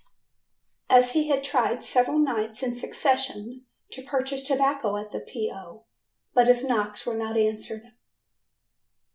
[0.89, 5.51] as he had tried several nights in succession to purchase tobacco at the "P.
[5.53, 5.83] O.",
[6.33, 7.83] but his knocks were not answered.